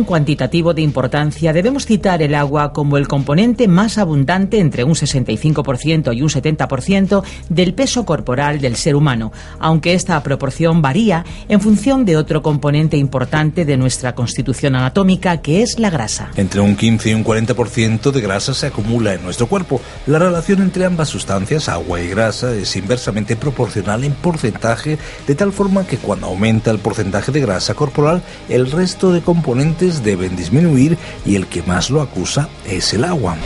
[0.00, 4.94] Orden cuantitativo de importancia, debemos citar el agua como el componente más abundante entre un
[4.94, 11.60] 65% y un 70% del peso corporal del ser humano, aunque esta proporción varía en
[11.60, 16.30] función de otro componente importante de nuestra constitución anatómica, que es la grasa.
[16.36, 19.80] Entre un 15 y un 40% de grasa se acumula en nuestro cuerpo.
[20.06, 25.52] La relación entre ambas sustancias, agua y grasa, es inversamente proporcional en porcentaje, de tal
[25.52, 30.96] forma que cuando aumenta el porcentaje de grasa corporal, el resto de componentes deben disminuir
[31.24, 33.36] y el que más lo acusa es el agua.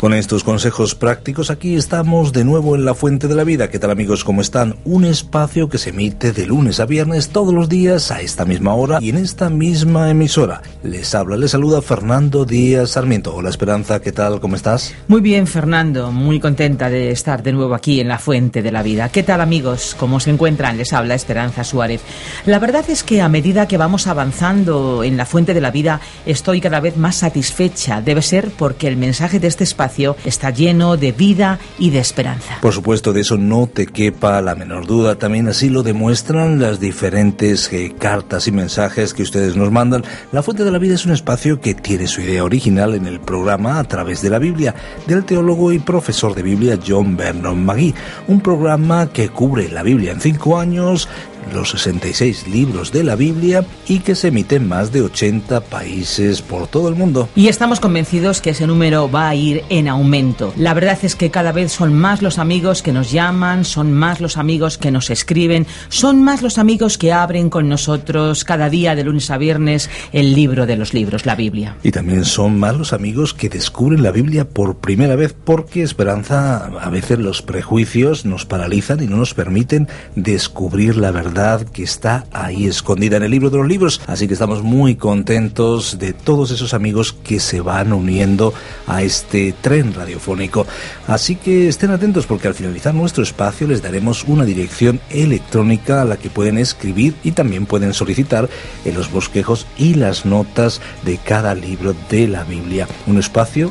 [0.00, 3.68] Con estos consejos prácticos aquí estamos de nuevo en la Fuente de la Vida.
[3.68, 4.22] ¿Qué tal amigos?
[4.22, 4.76] ¿Cómo están?
[4.84, 8.74] Un espacio que se emite de lunes a viernes todos los días a esta misma
[8.74, 10.62] hora y en esta misma emisora.
[10.84, 13.34] Les habla, les saluda Fernando Díaz Sarmiento.
[13.34, 14.38] Hola Esperanza, ¿qué tal?
[14.38, 14.94] ¿Cómo estás?
[15.08, 18.84] Muy bien Fernando, muy contenta de estar de nuevo aquí en la Fuente de la
[18.84, 19.08] Vida.
[19.08, 19.96] ¿Qué tal amigos?
[19.98, 20.78] ¿Cómo se encuentran?
[20.78, 22.02] Les habla Esperanza Suárez.
[22.46, 26.00] La verdad es que a medida que vamos avanzando en la Fuente de la Vida
[26.24, 28.00] estoy cada vez más satisfecha.
[28.00, 29.87] Debe ser porque el mensaje de este espacio
[30.24, 32.58] está lleno de vida y de esperanza.
[32.60, 35.16] Por supuesto, de eso no te quepa la menor duda.
[35.16, 40.04] También así lo demuestran las diferentes eh, cartas y mensajes que ustedes nos mandan.
[40.32, 43.20] La Fuente de la Vida es un espacio que tiene su idea original en el
[43.20, 44.74] programa a través de la Biblia
[45.06, 47.94] del teólogo y profesor de Biblia John Vernon McGee.
[48.28, 51.08] Un programa que cubre la Biblia en cinco años,
[51.52, 56.42] los 66 libros de la Biblia y que se emite en más de 80 países
[56.42, 57.28] por todo el mundo.
[57.34, 60.52] Y estamos convencidos que ese número va a ir en aumento.
[60.56, 64.20] La verdad es que cada vez son más los amigos que nos llaman, son más
[64.20, 68.94] los amigos que nos escriben, son más los amigos que abren con nosotros cada día
[68.94, 71.76] de lunes a viernes el libro de los libros, la Biblia.
[71.82, 76.66] Y también son más los amigos que descubren la Biblia por primera vez porque Esperanza
[76.66, 81.37] a veces los prejuicios nos paralizan y no nos permiten descubrir la verdad
[81.72, 84.00] que está ahí escondida en el libro de los libros.
[84.06, 88.52] Así que estamos muy contentos de todos esos amigos que se van uniendo
[88.88, 90.66] a este tren radiofónico.
[91.06, 96.04] Así que estén atentos porque al finalizar nuestro espacio les daremos una dirección electrónica a
[96.04, 98.48] la que pueden escribir y también pueden solicitar
[98.84, 102.88] en los bosquejos y las notas de cada libro de la Biblia.
[103.06, 103.70] Un espacio,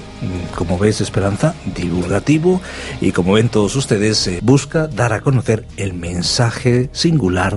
[0.55, 2.61] como ves, Esperanza, divulgativo
[3.01, 7.56] y como ven todos ustedes, busca dar a conocer el mensaje singular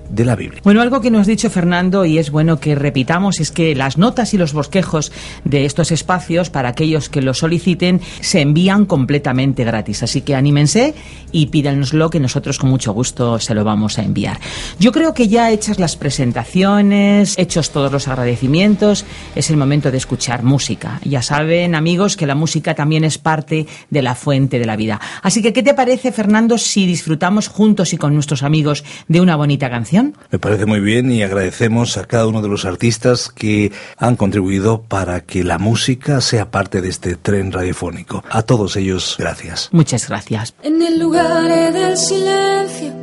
[0.11, 0.61] de la Biblia.
[0.63, 3.97] Bueno, algo que nos ha dicho Fernando y es bueno que repitamos es que las
[3.97, 5.11] notas y los bosquejos
[5.45, 10.03] de estos espacios para aquellos que lo soliciten se envían completamente gratis.
[10.03, 10.93] Así que anímense
[11.31, 14.39] y pídanoslo que nosotros con mucho gusto se lo vamos a enviar.
[14.79, 19.05] Yo creo que ya hechas las presentaciones, hechos todos los agradecimientos,
[19.35, 20.99] es el momento de escuchar música.
[21.03, 24.99] Ya saben, amigos, que la música también es parte de la fuente de la vida.
[25.21, 29.35] Así que, ¿qué te parece, Fernando, si disfrutamos juntos y con nuestros amigos de una
[29.35, 30.00] bonita canción?
[30.31, 34.81] Me parece muy bien y agradecemos a cada uno de los artistas que han contribuido
[34.81, 38.23] para que la música sea parte de este tren radiofónico.
[38.29, 39.69] A todos ellos, gracias.
[39.71, 40.53] Muchas gracias.
[40.63, 42.93] En el lugar del silencio,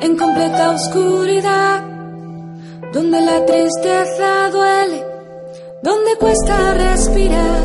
[0.00, 1.84] en completa oscuridad,
[2.92, 5.04] donde la tristeza duele,
[5.82, 7.64] donde cuesta respirar,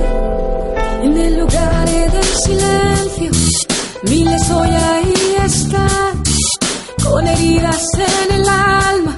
[1.04, 3.32] en el lugar del silencio,
[4.04, 5.14] miles hoy ahí
[5.46, 6.25] están
[7.10, 9.16] con heridas en el alma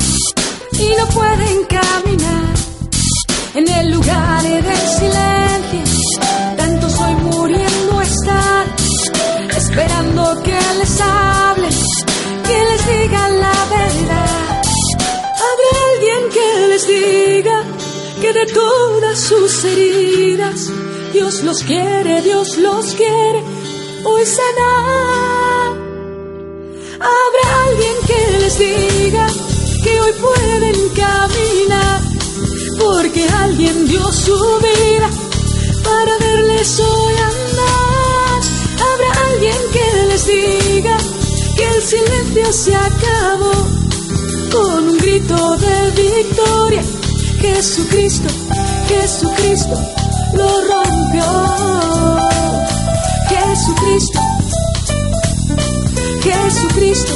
[0.74, 2.54] y no pueden caminar
[3.56, 5.84] en el lugar del silencio.
[6.58, 8.68] Tantos hoy muriendo están,
[9.56, 11.70] esperando que les hable,
[12.48, 14.62] que les diga la verdad.
[15.48, 17.64] Habrá alguien que les diga
[18.22, 20.72] que de todas sus heridas,
[21.14, 23.44] Dios los quiere, Dios los quiere
[24.04, 25.87] hoy sanar.
[27.00, 29.28] Habrá alguien que les diga
[29.84, 32.02] que hoy pueden caminar,
[32.80, 35.10] porque alguien dio su vida
[35.84, 38.40] para verles hoy andar.
[38.90, 40.98] Habrá alguien que les diga
[41.56, 43.54] que el silencio se acabó
[44.52, 46.84] con un grito de victoria.
[47.40, 48.30] Jesucristo,
[48.88, 49.76] Jesucristo
[50.34, 51.24] lo rompió.
[53.30, 54.27] Jesucristo
[56.28, 57.14] Jesucristo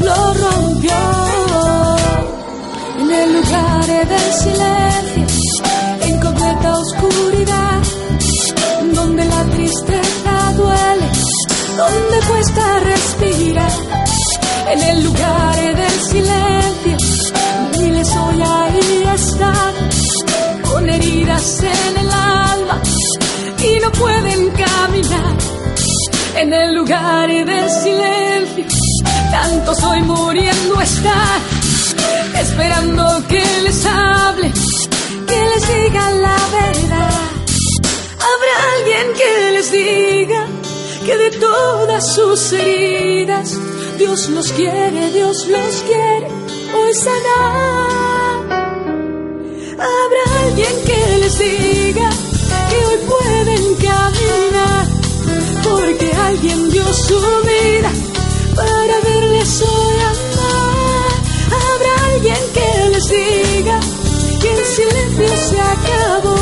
[0.00, 1.00] lo rompió
[3.00, 5.26] en el lugar del silencio,
[6.02, 7.82] en completa oscuridad,
[8.94, 11.08] donde la tristeza duele,
[11.76, 13.72] donde cuesta respirar,
[14.72, 16.96] en el lugar del silencio,
[17.78, 19.74] miles hoy ahí están,
[20.70, 22.82] con heridas en el alma
[23.64, 24.55] y no pueden
[29.30, 31.40] tanto soy muriendo estar,
[32.40, 34.52] esperando que les hable,
[35.26, 37.20] que les diga la verdad.
[38.28, 40.46] Habrá alguien que les diga
[41.06, 43.58] que de todas sus heridas,
[43.98, 46.28] Dios los quiere, Dios los quiere
[46.74, 48.36] hoy sanar.
[49.88, 52.10] Habrá alguien que les diga
[52.68, 54.75] que hoy pueden caminar,
[56.26, 57.90] alguien dio su vida
[58.54, 61.12] para verles hoy amar.
[61.62, 63.80] Habrá alguien que les diga
[64.40, 66.36] que el silencio se acabó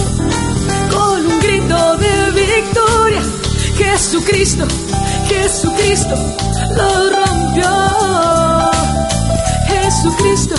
[0.95, 3.23] con un grito de victoria.
[3.77, 4.65] Jesucristo,
[5.29, 6.15] Jesucristo
[6.77, 7.71] lo rompió.
[9.69, 10.55] Jesucristo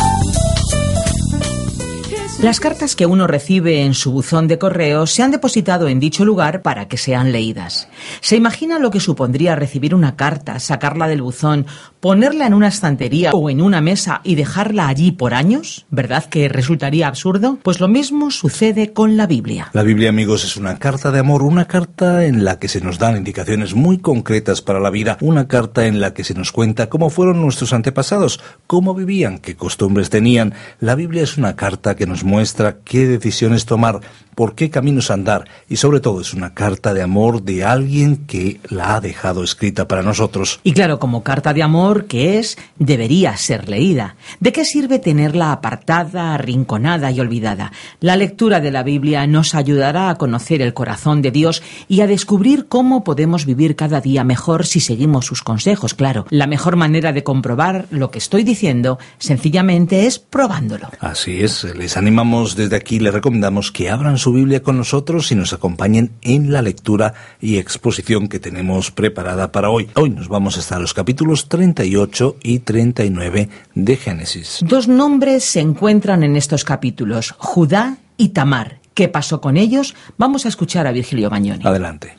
[2.42, 6.26] las cartas que uno recibe en su buzón de correo se han depositado en dicho
[6.26, 7.88] lugar para que sean leídas.
[8.22, 11.66] ¿Se imagina lo que supondría recibir una carta, sacarla del buzón,
[12.06, 15.88] ponerla en una estantería o en una mesa y dejarla allí por años?
[15.90, 17.58] ¿Verdad que resultaría absurdo?
[17.64, 19.72] Pues lo mismo sucede con la Biblia.
[19.74, 23.00] La Biblia, amigos, es una carta de amor, una carta en la que se nos
[23.00, 26.90] dan indicaciones muy concretas para la vida, una carta en la que se nos cuenta
[26.90, 30.54] cómo fueron nuestros antepasados, cómo vivían, qué costumbres tenían.
[30.80, 34.02] La Biblia es una carta que nos muestra qué decisiones tomar,
[34.36, 38.60] por qué caminos andar y sobre todo es una carta de amor de alguien que
[38.70, 40.60] la ha dejado escrita para nosotros.
[40.64, 44.16] Y claro, como carta de amor que es, debería ser leída.
[44.40, 47.72] ¿De qué sirve tenerla apartada, arrinconada y olvidada?
[48.00, 52.08] La lectura de la Biblia nos ayudará a conocer el corazón de Dios y a
[52.08, 56.26] descubrir cómo podemos vivir cada día mejor si seguimos sus consejos, claro.
[56.30, 60.90] La mejor manera de comprobar lo que estoy diciendo sencillamente es probándolo.
[61.00, 65.36] Así es, les animamos desde aquí, les recomendamos que abran su Biblia con nosotros y
[65.36, 69.90] nos acompañen en la lectura y exposición que tenemos preparada para hoy.
[69.96, 74.60] Hoy nos vamos hasta los capítulos 38 y 39 de Génesis.
[74.62, 78.80] Dos nombres se encuentran en estos capítulos, Judá y Tamar.
[78.94, 79.96] ¿Qué pasó con ellos?
[80.18, 81.66] Vamos a escuchar a Virgilio Bagnoni.
[81.66, 82.18] Adelante.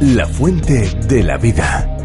[0.00, 1.96] La fuente de la vida.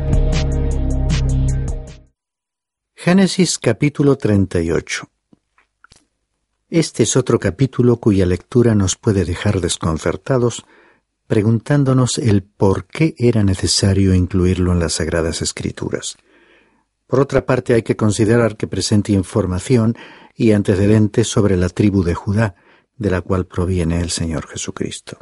[2.96, 5.10] Génesis capítulo 38
[6.80, 10.66] este es otro capítulo cuya lectura nos puede dejar desconcertados,
[11.26, 16.18] preguntándonos el por qué era necesario incluirlo en las Sagradas Escrituras.
[17.08, 19.96] Por otra parte, hay que considerar que presenta información
[20.36, 22.56] y antecedentes sobre la tribu de Judá,
[22.98, 25.18] de la cual proviene el Señor Jesucristo.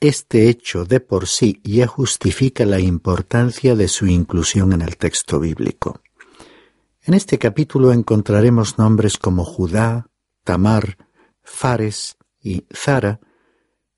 [0.00, 5.38] Este hecho de por sí ya justifica la importancia de su inclusión en el texto
[5.38, 6.00] bíblico.
[7.08, 10.10] En este capítulo encontraremos nombres como Judá,
[10.44, 10.98] Tamar,
[11.42, 13.18] Fares y Zara,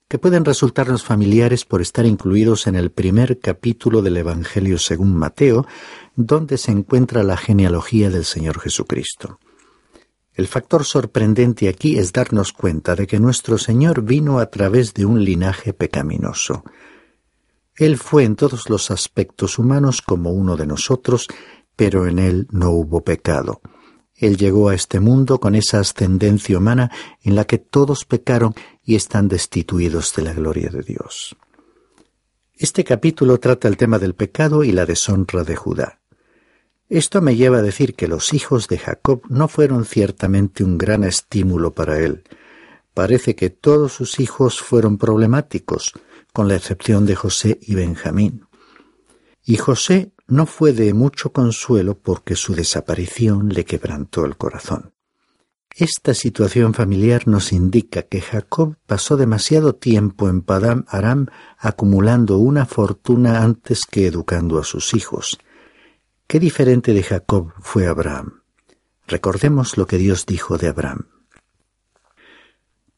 [0.06, 5.66] que pueden resultarnos familiares por estar incluidos en el primer capítulo del Evangelio según Mateo,
[6.14, 9.40] donde se encuentra la genealogía del Señor Jesucristo.
[10.32, 15.04] El factor sorprendente aquí es darnos cuenta de que nuestro Señor vino a través de
[15.04, 16.62] un linaje pecaminoso.
[17.74, 21.26] Él fue en todos los aspectos humanos como uno de nosotros
[21.80, 23.62] pero en él no hubo pecado.
[24.14, 26.90] Él llegó a este mundo con esa ascendencia humana
[27.22, 28.52] en la que todos pecaron
[28.84, 31.38] y están destituidos de la gloria de Dios.
[32.54, 36.02] Este capítulo trata el tema del pecado y la deshonra de Judá.
[36.90, 41.02] Esto me lleva a decir que los hijos de Jacob no fueron ciertamente un gran
[41.02, 42.24] estímulo para él.
[42.92, 45.94] Parece que todos sus hijos fueron problemáticos,
[46.34, 48.44] con la excepción de José y Benjamín.
[49.46, 54.94] Y José no fue de mucho consuelo porque su desaparición le quebrantó el corazón.
[55.76, 61.26] Esta situación familiar nos indica que Jacob pasó demasiado tiempo en Padam Aram
[61.58, 65.38] acumulando una fortuna antes que educando a sus hijos.
[66.26, 68.42] Qué diferente de Jacob fue Abraham.
[69.06, 71.08] Recordemos lo que Dios dijo de Abraham.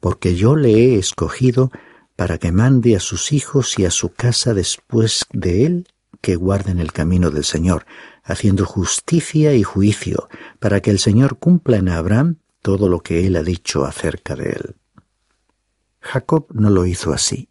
[0.00, 1.70] Porque yo le he escogido
[2.16, 5.86] para que mande a sus hijos y a su casa después de él
[6.22, 7.84] que guarden el camino del Señor,
[8.22, 10.28] haciendo justicia y juicio,
[10.60, 14.50] para que el Señor cumpla en Abraham todo lo que él ha dicho acerca de
[14.50, 14.76] él.
[16.00, 17.48] Jacob no lo hizo así.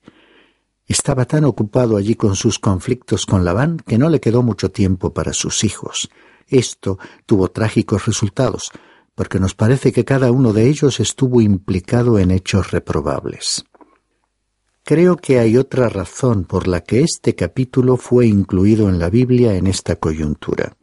[0.87, 5.13] Estaba tan ocupado allí con sus conflictos con Labán que no le quedó mucho tiempo
[5.13, 6.09] para sus hijos.
[6.47, 8.71] Esto tuvo trágicos resultados,
[9.15, 13.65] porque nos parece que cada uno de ellos estuvo implicado en hechos reprobables.
[14.91, 19.53] Creo que hay otra razón por la que este capítulo fue incluido en la Biblia
[19.55, 20.75] en esta coyuntura.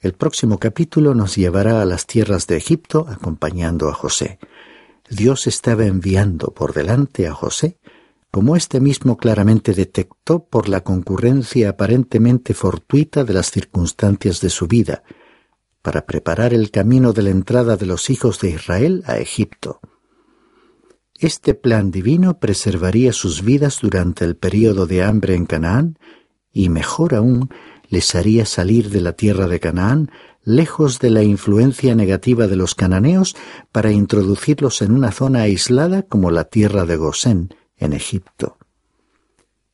[0.00, 4.38] El próximo capítulo nos llevará a las tierras de Egipto acompañando a José.
[5.10, 7.76] Dios estaba enviando por delante a José
[8.30, 14.66] como éste mismo claramente detectó por la concurrencia aparentemente fortuita de las circunstancias de su
[14.66, 15.02] vida,
[15.82, 19.82] para preparar el camino de la entrada de los hijos de Israel a Egipto.
[21.22, 25.96] Este plan divino preservaría sus vidas durante el período de hambre en Canaán
[26.52, 27.48] y, mejor aún,
[27.88, 30.10] les haría salir de la tierra de Canaán
[30.42, 33.36] lejos de la influencia negativa de los cananeos
[33.70, 38.58] para introducirlos en una zona aislada como la tierra de Gosén, en Egipto.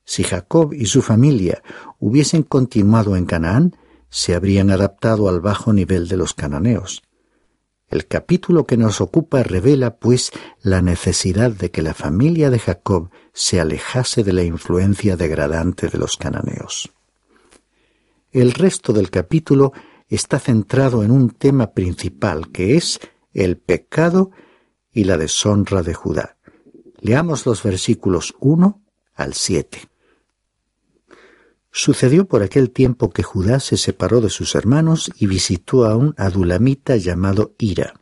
[0.04, 1.62] Si Jacob y su familia
[1.98, 3.74] hubiesen continuado en Canaán,
[4.10, 7.02] se habrían adaptado al bajo nivel de los cananeos.
[7.88, 10.30] El capítulo que nos ocupa revela, pues,
[10.60, 15.98] la necesidad de que la familia de Jacob se alejase de la influencia degradante de
[15.98, 16.90] los cananeos.
[18.30, 19.72] El resto del capítulo
[20.08, 23.00] está centrado en un tema principal que es
[23.32, 24.32] el pecado
[24.92, 26.36] y la deshonra de Judá.
[27.00, 28.82] Leamos los versículos 1
[29.14, 29.88] al 7.
[31.70, 36.14] Sucedió por aquel tiempo que Judá se separó de sus hermanos y visitó a un
[36.16, 37.94] adulamita llamado Ira.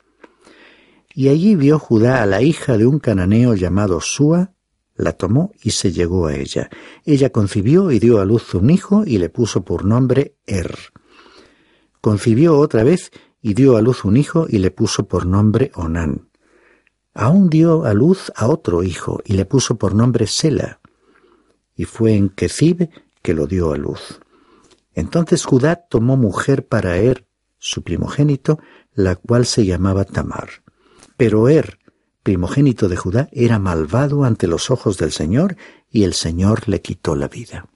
[1.14, 4.52] Y allí vio Judá a la hija de un cananeo llamado Sua,
[4.96, 6.70] la tomó y se llegó a ella.
[7.04, 10.75] Ella concibió y dio a luz un hijo y le puso por nombre Er.
[12.00, 13.11] Concibió otra vez
[13.42, 16.28] y dio a luz un hijo y le puso por nombre Onán.
[17.14, 20.80] Aún dio a luz a otro hijo y le puso por nombre Sela.
[21.75, 22.88] Y fue en Quecib
[23.26, 24.21] que lo dio a luz.
[24.95, 27.26] Entonces Judá tomó mujer para Er,
[27.59, 28.61] su primogénito,
[28.95, 30.62] la cual se llamaba Tamar.
[31.16, 31.80] Pero Er,
[32.23, 35.56] primogénito de Judá, era malvado ante los ojos del Señor,
[35.90, 37.66] y el Señor le quitó la vida.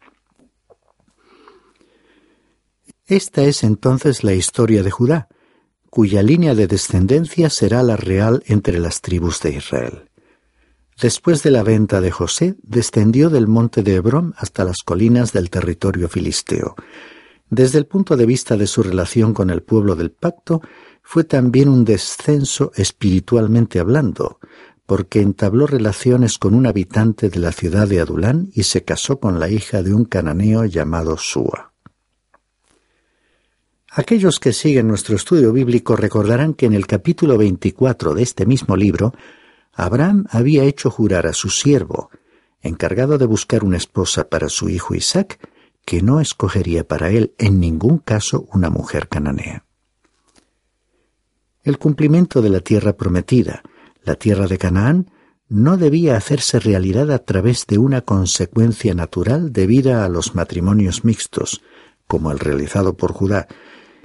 [3.06, 5.26] Esta es entonces la historia de Judá,
[5.90, 10.09] cuya línea de descendencia será la real entre las tribus de Israel.
[11.00, 15.48] Después de la venta de José, descendió del monte de Hebrón hasta las colinas del
[15.48, 16.74] territorio filisteo.
[17.48, 20.60] Desde el punto de vista de su relación con el pueblo del pacto,
[21.02, 24.40] fue también un descenso espiritualmente hablando,
[24.84, 29.40] porque entabló relaciones con un habitante de la ciudad de Adulán y se casó con
[29.40, 31.72] la hija de un cananeo llamado Sua.
[33.90, 38.76] Aquellos que siguen nuestro estudio bíblico recordarán que en el capítulo 24 de este mismo
[38.76, 39.14] libro
[39.80, 42.10] Abraham había hecho jurar a su siervo,
[42.60, 45.38] encargado de buscar una esposa para su hijo Isaac,
[45.86, 49.64] que no escogería para él en ningún caso una mujer cananea.
[51.62, 53.62] El cumplimiento de la tierra prometida,
[54.02, 55.10] la tierra de Canaán,
[55.48, 61.62] no debía hacerse realidad a través de una consecuencia natural debida a los matrimonios mixtos,
[62.06, 63.48] como el realizado por Judá,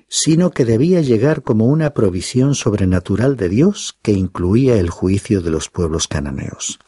[0.07, 5.49] sino que debía llegar como una provisión sobrenatural de Dios que incluía el juicio de
[5.49, 6.79] los pueblos cananeos.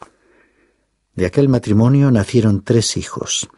[1.14, 3.48] De aquel matrimonio nacieron tres hijos,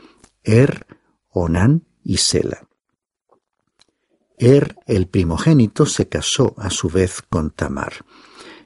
[0.43, 0.87] Er,
[1.29, 2.67] Onán y Sela.
[4.39, 8.07] Er, el primogénito, se casó a su vez con Tamar.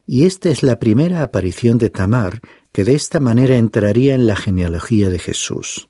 [0.07, 4.37] Y esta es la primera aparición de Tamar, que de esta manera entraría en la
[4.37, 5.89] genealogía de Jesús.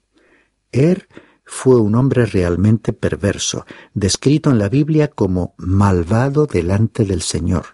[0.73, 1.09] Er
[1.45, 7.65] fue un hombre realmente perverso, descrito en la Biblia como malvado delante del Señor.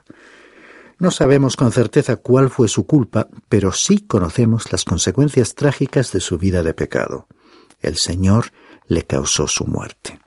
[0.99, 6.21] No sabemos con certeza cuál fue su culpa, pero sí conocemos las consecuencias trágicas de
[6.21, 7.27] su vida de pecado.
[7.81, 8.53] El Señor
[8.87, 10.21] le causó su muerte.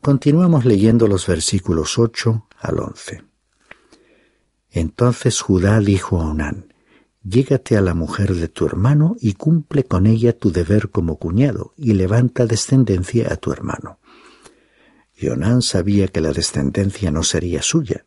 [0.00, 3.22] Continuamos leyendo los versículos 8 al 11.
[4.70, 6.72] Entonces Judá dijo a Onán,
[7.22, 11.74] Llégate a la mujer de tu hermano y cumple con ella tu deber como cuñado
[11.76, 13.98] y levanta descendencia a tu hermano.
[15.14, 15.28] Y
[15.60, 18.06] sabía que la descendencia no sería suya,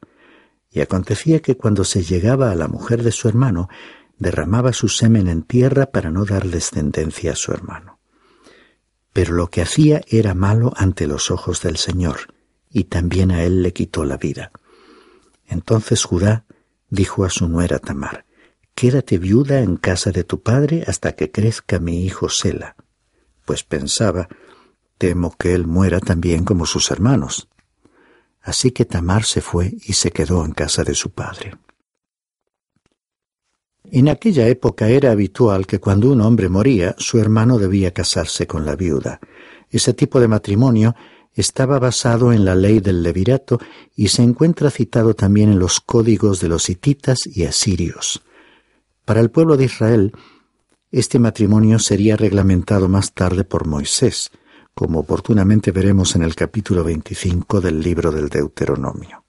[0.72, 3.70] y acontecía que cuando se llegaba a la mujer de su hermano,
[4.18, 8.00] derramaba su semen en tierra para no dar descendencia a su hermano.
[9.12, 12.34] Pero lo que hacía era malo ante los ojos del Señor,
[12.72, 14.52] y también a él le quitó la vida.
[15.46, 16.46] Entonces Judá
[16.90, 18.26] dijo a su nuera Tamar,
[18.76, 22.76] Quédate viuda en casa de tu padre hasta que crezca mi hijo Sela,
[23.46, 24.28] pues pensaba,
[24.98, 27.50] temo que él muera también como sus hermanos.
[28.42, 31.56] Así que Tamar se fue y se quedó en casa de su padre.
[33.86, 38.66] En aquella época era habitual que cuando un hombre moría, su hermano debía casarse con
[38.66, 39.20] la viuda.
[39.70, 40.96] Ese tipo de matrimonio
[41.36, 43.60] estaba basado en la ley del levirato
[43.96, 48.24] y se encuentra citado también en los códigos de los hititas y asirios.
[49.06, 50.14] Para el pueblo de Israel,
[50.92, 54.32] este matrimonio sería reglamentado más tarde por Moisés,
[54.74, 59.24] como oportunamente veremos en el capítulo 25 del libro del Deuteronomio.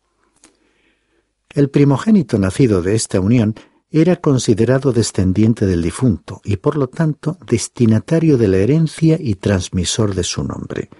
[1.50, 3.54] El primogénito nacido de esta unión
[3.90, 10.14] era considerado descendiente del difunto y por lo tanto destinatario de la herencia y transmisor
[10.14, 10.90] de su nombre.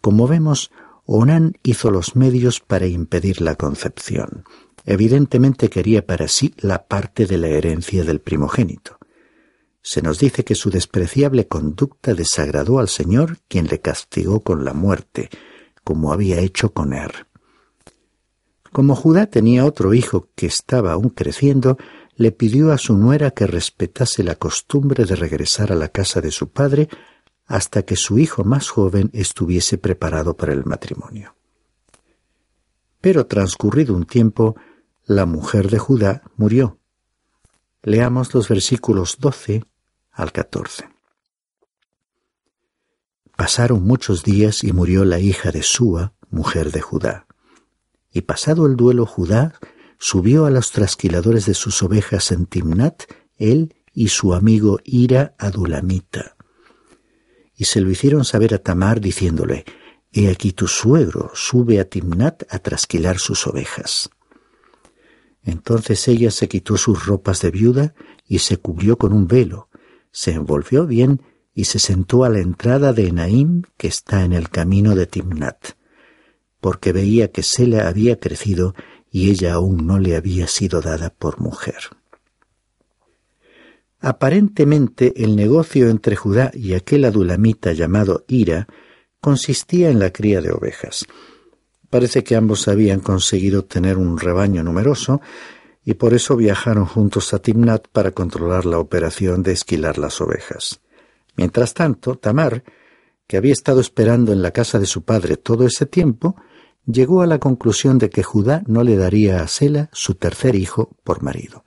[0.00, 0.70] Como vemos,
[1.04, 4.44] Onán hizo los medios para impedir la concepción.
[4.90, 8.96] Evidentemente quería para sí la parte de la herencia del primogénito.
[9.82, 14.72] Se nos dice que su despreciable conducta desagradó al Señor, quien le castigó con la
[14.72, 15.28] muerte,
[15.84, 17.26] como había hecho con Er.
[18.72, 21.76] Como Judá tenía otro hijo que estaba aún creciendo,
[22.16, 26.30] le pidió a su nuera que respetase la costumbre de regresar a la casa de
[26.30, 26.88] su padre
[27.44, 31.34] hasta que su hijo más joven estuviese preparado para el matrimonio.
[33.02, 34.56] Pero transcurrido un tiempo,
[35.08, 36.78] la mujer de Judá murió.
[37.82, 39.64] Leamos los versículos 12
[40.12, 40.86] al 14.
[43.34, 47.26] Pasaron muchos días y murió la hija de Súa, mujer de Judá.
[48.12, 49.54] Y pasado el duelo Judá,
[49.98, 53.04] subió a los trasquiladores de sus ovejas en Timnat,
[53.36, 56.36] él y su amigo Ira Adulamita.
[57.56, 59.64] Y se lo hicieron saber a Tamar diciéndole,
[60.12, 64.10] He aquí tu suegro sube a Timnat a trasquilar sus ovejas.
[65.48, 67.94] Entonces ella se quitó sus ropas de viuda
[68.26, 69.70] y se cubrió con un velo,
[70.10, 71.22] se envolvió bien
[71.54, 75.68] y se sentó a la entrada de Enaim que está en el camino de Timnat,
[76.60, 78.74] porque veía que Sela había crecido
[79.10, 81.96] y ella aún no le había sido dada por mujer.
[84.00, 88.68] Aparentemente el negocio entre Judá y aquel adulamita llamado Ira
[89.22, 91.06] consistía en la cría de ovejas.
[91.90, 95.20] Parece que ambos habían conseguido tener un rebaño numeroso
[95.84, 100.80] y por eso viajaron juntos a Timnat para controlar la operación de esquilar las ovejas.
[101.36, 102.62] Mientras tanto, Tamar,
[103.26, 106.36] que había estado esperando en la casa de su padre todo ese tiempo,
[106.84, 110.90] llegó a la conclusión de que Judá no le daría a Sela, su tercer hijo,
[111.04, 111.64] por marido.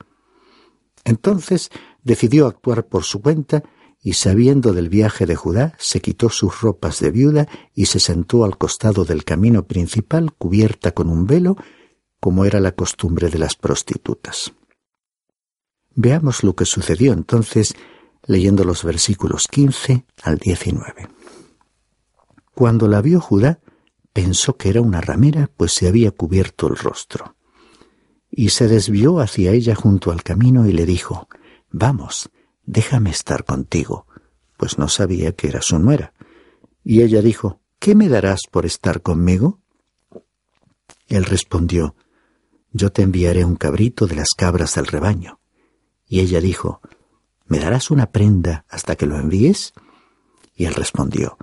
[1.03, 1.69] Entonces
[2.03, 3.63] decidió actuar por su cuenta
[4.03, 8.43] y sabiendo del viaje de Judá, se quitó sus ropas de viuda y se sentó
[8.43, 11.55] al costado del camino principal cubierta con un velo,
[12.19, 14.53] como era la costumbre de las prostitutas.
[15.93, 17.75] Veamos lo que sucedió entonces
[18.25, 21.09] leyendo los versículos 15 al 19.
[22.55, 23.59] Cuando la vio Judá,
[24.13, 27.35] pensó que era una ramera, pues se había cubierto el rostro.
[28.29, 31.27] Y se desvió hacia ella junto al camino y le dijo,
[31.69, 32.29] Vamos,
[32.65, 34.05] déjame estar contigo,
[34.57, 36.13] pues no sabía que era su nuera.
[36.83, 39.59] Y ella dijo, ¿qué me darás por estar conmigo?
[41.07, 41.95] Él respondió,
[42.71, 45.39] Yo te enviaré un cabrito de las cabras del rebaño.
[46.07, 46.81] Y ella dijo,
[47.45, 49.73] ¿me darás una prenda hasta que lo envíes?
[50.55, 51.37] Y él respondió,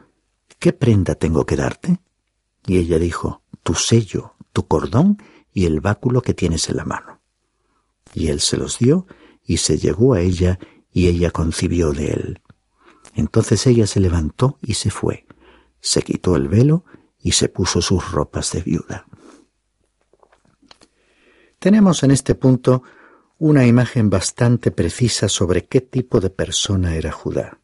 [0.58, 2.00] ¿qué prenda tengo que darte?
[2.66, 7.20] Y ella dijo, tu sello, tu cordón y el báculo que tienes en la mano.
[8.14, 9.06] Y él se los dio
[9.44, 10.58] y se llegó a ella
[10.92, 12.40] y ella concibió de él.
[13.14, 15.26] Entonces ella se levantó y se fue,
[15.80, 16.84] se quitó el velo
[17.20, 19.06] y se puso sus ropas de viuda.
[21.58, 22.82] Tenemos en este punto
[23.38, 27.58] una imagen bastante precisa sobre qué tipo de persona era Judá.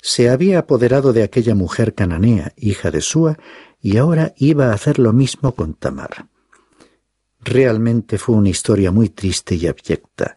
[0.00, 3.38] Se había apoderado de aquella mujer cananea, hija de Súa,
[3.80, 6.28] y ahora iba a hacer lo mismo con Tamar.
[7.40, 10.34] Realmente fue una historia muy triste y abyecta.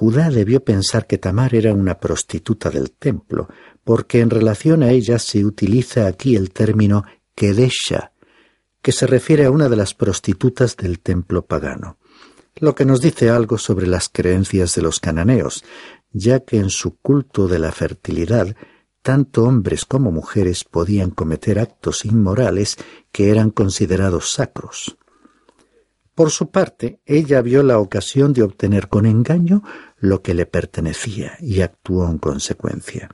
[0.00, 3.50] Judá debió pensar que Tamar era una prostituta del templo,
[3.84, 8.14] porque en relación a ella se utiliza aquí el término Kedesha,
[8.80, 11.98] que se refiere a una de las prostitutas del templo pagano,
[12.56, 15.64] lo que nos dice algo sobre las creencias de los cananeos,
[16.12, 18.56] ya que en su culto de la fertilidad
[19.02, 22.78] tanto hombres como mujeres podían cometer actos inmorales
[23.12, 24.96] que eran considerados sacros.
[26.20, 29.62] Por su parte, ella vio la ocasión de obtener con engaño
[30.00, 33.10] lo que le pertenecía y actuó en consecuencia.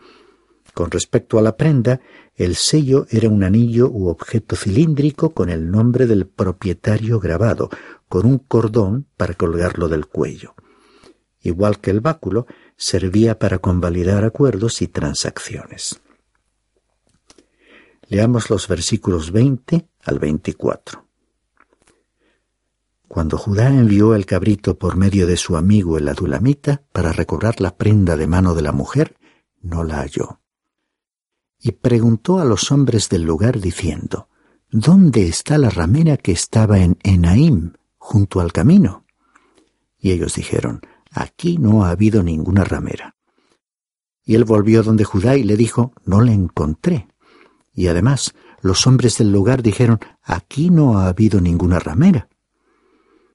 [0.73, 2.01] Con respecto a la prenda,
[2.35, 7.71] el sello era un anillo u objeto cilíndrico con el nombre del propietario grabado,
[8.09, 10.55] con un cordón para colgarlo del cuello.
[11.41, 12.47] Igual que el báculo,
[12.77, 16.01] servía para convalidar acuerdos y transacciones.
[18.09, 21.06] Leamos los versículos 20 al 24.
[23.09, 27.77] Cuando Judá envió el cabrito por medio de su amigo el adulamita para recobrar la
[27.77, 29.17] prenda de mano de la mujer,
[29.63, 30.41] no la halló.
[31.59, 34.29] Y preguntó a los hombres del lugar diciendo,
[34.71, 39.05] ¿Dónde está la ramera que estaba en Enaim, junto al camino?
[39.99, 40.81] Y ellos dijeron,
[41.13, 43.17] Aquí no ha habido ninguna ramera.
[44.25, 47.09] Y él volvió donde Judá y le dijo, No la encontré.
[47.73, 52.29] Y además, los hombres del lugar dijeron, Aquí no ha habido ninguna ramera.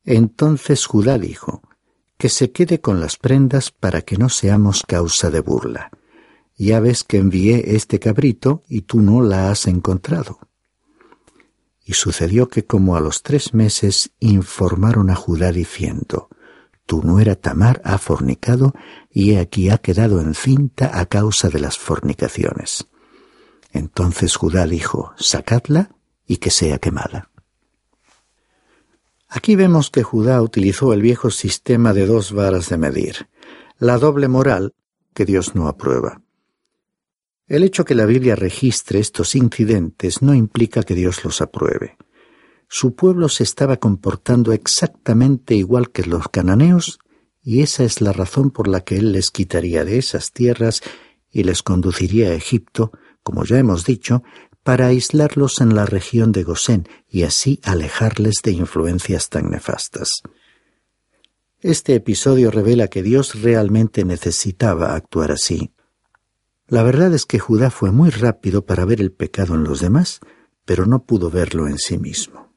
[0.04, 1.62] Entonces Judá dijo,
[2.22, 5.90] que se quede con las prendas para que no seamos causa de burla.
[6.56, 10.38] Ya ves que envié este cabrito y tú no la has encontrado.
[11.84, 16.30] Y sucedió que como a los tres meses informaron a Judá diciendo,
[16.86, 18.76] Tu nuera Tamar ha fornicado
[19.10, 22.86] y aquí ha quedado encinta a causa de las fornicaciones.
[23.72, 25.96] Entonces Judá dijo, Sacadla
[26.28, 27.31] y que sea quemada.
[29.34, 33.30] Aquí vemos que Judá utilizó el viejo sistema de dos varas de medir,
[33.80, 34.74] la doble moral
[35.14, 36.22] que Dios no aprueba.
[37.48, 41.96] El hecho que la Biblia registre estos incidentes no implica que Dios los apruebe.
[42.68, 47.00] Su pueblo se estaba comportando exactamente igual que los cananeos,
[47.42, 50.82] y esa es la razón por la que Él les quitaría de esas tierras
[51.30, 52.92] y les conduciría a Egipto,
[53.24, 54.24] como ya hemos dicho,
[54.64, 60.22] para aislarlos en la región de Gosén y así alejarles de influencias tan nefastas.
[61.60, 65.74] Este episodio revela que Dios realmente necesitaba actuar así.
[66.68, 70.22] La verdad es que Judá fue muy rápido para ver el pecado en los demás,
[70.66, 72.52] pero no pudo verlo en sí mismo.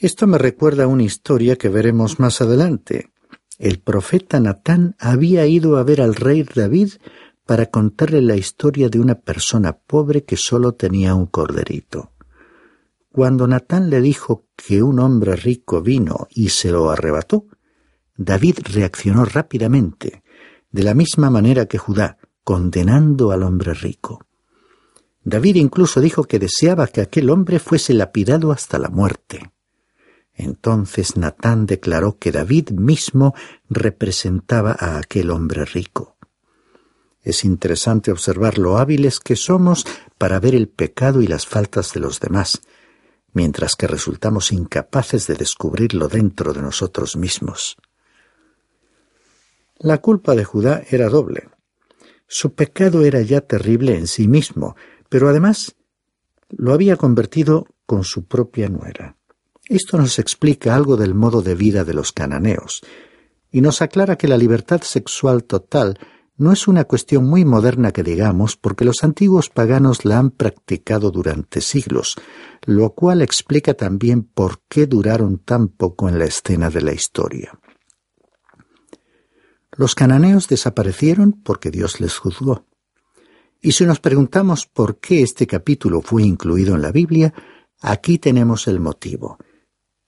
[0.00, 3.10] Esto me recuerda una historia que veremos más adelante.
[3.58, 6.94] El profeta Natán había ido a ver al rey David
[7.46, 12.12] para contarle la historia de una persona pobre que solo tenía un corderito.
[13.10, 17.46] Cuando Natán le dijo que un hombre rico vino y se lo arrebató,
[18.16, 20.22] David reaccionó rápidamente,
[20.70, 24.24] de la misma manera que Judá, condenando al hombre rico.
[25.24, 29.52] David incluso dijo que deseaba que aquel hombre fuese lapidado hasta la muerte.
[30.34, 33.34] Entonces Natán declaró que David mismo
[33.68, 36.11] representaba a aquel hombre rico.
[37.22, 39.86] Es interesante observar lo hábiles que somos
[40.18, 42.62] para ver el pecado y las faltas de los demás,
[43.32, 47.76] mientras que resultamos incapaces de descubrirlo dentro de nosotros mismos.
[49.78, 51.48] La culpa de Judá era doble.
[52.26, 54.76] Su pecado era ya terrible en sí mismo,
[55.08, 55.76] pero además
[56.50, 59.16] lo había convertido con su propia nuera.
[59.68, 62.82] Esto nos explica algo del modo de vida de los cananeos,
[63.50, 65.98] y nos aclara que la libertad sexual total
[66.42, 71.12] no es una cuestión muy moderna que digamos, porque los antiguos paganos la han practicado
[71.12, 72.16] durante siglos,
[72.66, 77.58] lo cual explica también por qué duraron tan poco en la escena de la historia.
[79.70, 82.66] Los cananeos desaparecieron porque Dios les juzgó.
[83.60, 87.32] Y si nos preguntamos por qué este capítulo fue incluido en la Biblia,
[87.80, 89.38] aquí tenemos el motivo.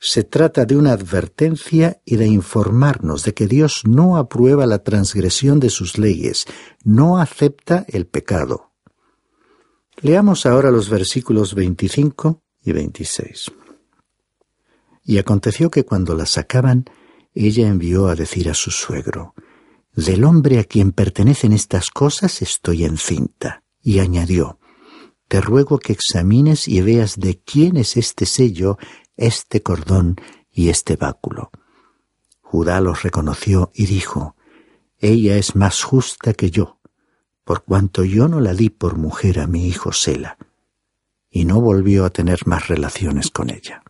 [0.07, 5.61] Se trata de una advertencia y de informarnos de que Dios no aprueba la transgresión
[5.61, 6.45] de sus leyes,
[6.85, 8.75] no acepta el pecado.
[10.03, 13.53] Leamos ahora los versículos 25 y 26.
[15.05, 16.85] Y aconteció que cuando la sacaban,
[17.33, 19.33] ella envió a decir a su suegro,
[19.97, 23.63] Del hombre a quien pertenecen estas cosas estoy encinta.
[23.81, 24.59] Y añadió,
[25.29, 28.77] Te ruego que examines y veas de quién es este sello
[29.17, 30.17] este cordón
[30.51, 31.51] y este báculo.
[32.41, 34.37] Judá los reconoció y dijo,
[34.99, 36.79] Ella es más justa que yo,
[37.45, 40.39] por cuanto yo no la di por mujer a mi hijo Sela,
[41.31, 43.83] y no volvió a tener más relaciones con ella.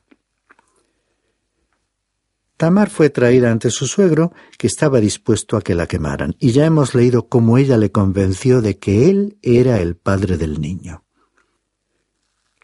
[2.56, 6.64] Tamar fue traída ante su suegro, que estaba dispuesto a que la quemaran, y ya
[6.64, 11.03] hemos leído cómo ella le convenció de que él era el padre del niño.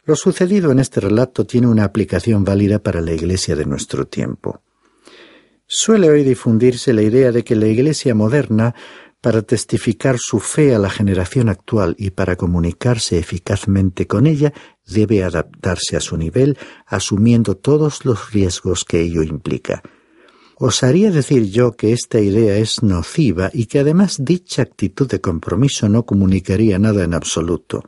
[0.03, 4.63] Lo sucedido en este relato tiene una aplicación válida para la Iglesia de nuestro tiempo.
[5.67, 8.73] Suele hoy difundirse la idea de que la Iglesia moderna,
[9.21, 14.51] para testificar su fe a la generación actual y para comunicarse eficazmente con ella,
[14.87, 19.83] debe adaptarse a su nivel, asumiendo todos los riesgos que ello implica.
[20.55, 25.87] Osaría decir yo que esta idea es nociva y que además dicha actitud de compromiso
[25.89, 27.83] no comunicaría nada en absoluto.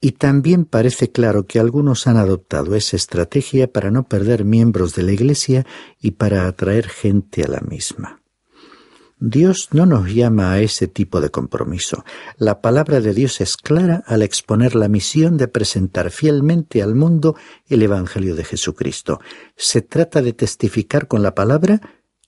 [0.00, 5.02] Y también parece claro que algunos han adoptado esa estrategia para no perder miembros de
[5.02, 5.66] la Iglesia
[6.00, 8.20] y para atraer gente a la misma.
[9.26, 12.04] Dios no nos llama a ese tipo de compromiso.
[12.36, 17.36] La palabra de Dios es clara al exponer la misión de presentar fielmente al mundo
[17.66, 19.20] el Evangelio de Jesucristo.
[19.56, 21.80] Se trata de testificar con la palabra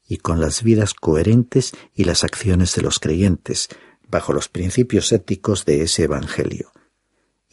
[0.08, 3.68] y con las vidas coherentes y las acciones de los creyentes,
[4.08, 6.70] bajo los principios éticos de ese Evangelio.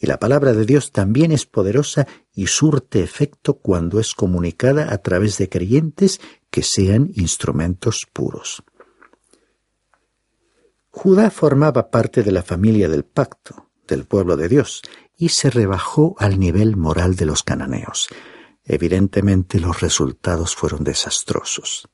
[0.04, 4.98] Y la palabra de Dios también es poderosa y surte efecto cuando es comunicada a
[4.98, 8.62] través de creyentes que sean instrumentos puros.
[10.90, 14.82] Judá formaba parte de la familia del pacto, del pueblo de Dios,
[15.16, 18.10] y se rebajó al nivel moral de los cananeos.
[18.62, 21.88] Evidentemente los resultados fueron desastrosos.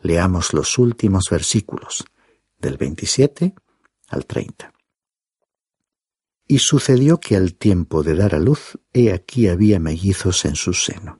[0.00, 2.06] Leamos los últimos versículos,
[2.58, 3.54] del 27
[4.08, 4.71] al 30.
[6.52, 10.74] Y sucedió que al tiempo de dar a luz, he aquí había mellizos en su
[10.74, 11.18] seno.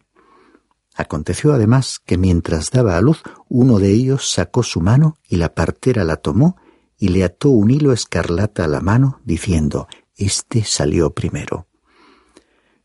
[0.95, 5.55] Aconteció además que mientras daba a luz, uno de ellos sacó su mano y la
[5.55, 6.59] partera la tomó
[6.99, 11.67] y le ató un hilo escarlata a la mano, diciendo, Este salió primero.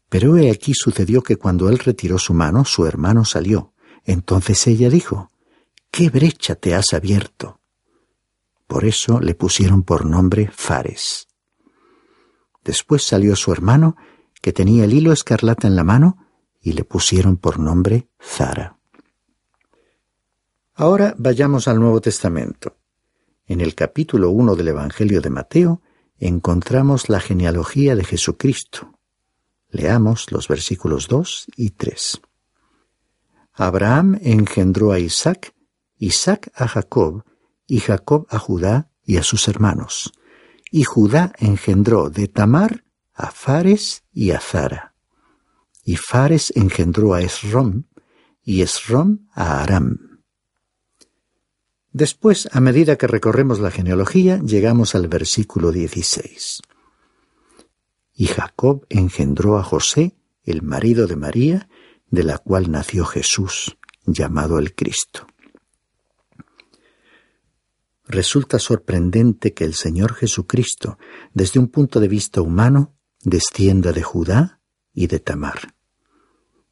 [0.07, 3.73] Pero he aquí sucedió que cuando él retiró su mano, su hermano salió.
[4.05, 5.33] Entonces ella dijo,
[5.91, 7.59] ¿Qué brecha te has abierto?
[8.67, 11.27] Por eso le pusieron por nombre Fares.
[12.67, 13.95] Después salió su hermano,
[14.41, 16.27] que tenía el hilo escarlata en la mano,
[16.59, 18.77] y le pusieron por nombre Zara.
[20.75, 22.75] Ahora vayamos al Nuevo Testamento.
[23.45, 25.81] En el capítulo 1 del Evangelio de Mateo
[26.19, 28.99] encontramos la genealogía de Jesucristo.
[29.69, 32.19] Leamos los versículos 2 y 3.
[33.53, 35.55] Abraham engendró a Isaac,
[35.99, 37.23] Isaac a Jacob,
[37.65, 40.11] y Jacob a Judá y a sus hermanos.
[40.71, 44.93] Y Judá engendró de Tamar a Fares y a Zara.
[45.83, 47.85] Y Fares engendró a Esrom,
[48.43, 50.21] y Esrom a Aram.
[51.91, 56.61] Después, a medida que recorremos la genealogía, llegamos al versículo 16.
[58.13, 61.69] Y Jacob engendró a José, el marido de María,
[62.09, 65.27] de la cual nació Jesús, llamado el Cristo.
[68.07, 70.97] Resulta sorprendente que el Señor Jesucristo,
[71.33, 74.61] desde un punto de vista humano, descienda de Judá
[74.93, 75.75] y de Tamar.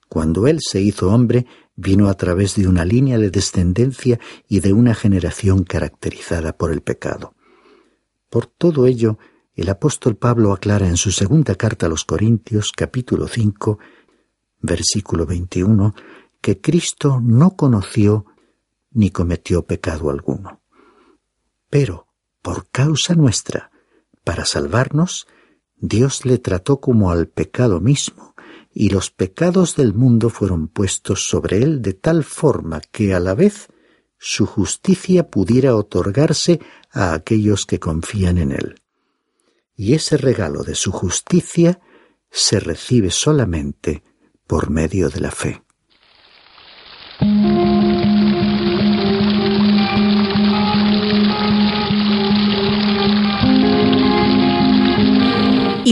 [0.08, 1.46] Cuando Él se hizo hombre,
[1.76, 6.82] vino a través de una línea de descendencia y de una generación caracterizada por el
[6.82, 7.36] pecado.
[8.30, 9.18] Por todo ello,
[9.56, 13.78] el apóstol Pablo aclara en su segunda carta a los Corintios, capítulo 5,
[14.62, 15.94] versículo 21,
[16.40, 18.26] que Cristo no conoció
[18.92, 20.62] ni cometió pecado alguno.
[21.78, 22.08] Pero,
[22.42, 23.70] por causa nuestra,
[24.24, 25.28] para salvarnos,
[25.76, 28.34] Dios le trató como al pecado mismo,
[28.74, 33.36] y los pecados del mundo fueron puestos sobre él de tal forma que a la
[33.36, 33.68] vez
[34.18, 36.62] su justicia pudiera otorgarse
[36.92, 38.76] a aquellos que confían en él.
[39.76, 41.82] Y ese regalo de su justicia
[42.32, 44.02] se recibe solamente
[44.48, 45.65] por medio de la fe.